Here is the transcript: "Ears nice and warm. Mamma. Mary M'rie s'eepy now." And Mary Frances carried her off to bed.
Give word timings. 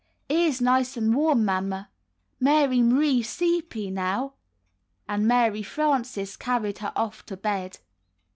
"Ears 0.29 0.59
nice 0.61 0.97
and 0.97 1.15
warm. 1.15 1.45
Mamma. 1.45 1.91
Mary 2.39 2.81
M'rie 2.81 3.21
s'eepy 3.21 3.91
now." 3.93 4.33
And 5.07 5.27
Mary 5.27 5.61
Frances 5.61 6.35
carried 6.37 6.79
her 6.79 6.91
off 6.95 7.23
to 7.27 7.37
bed. 7.37 7.77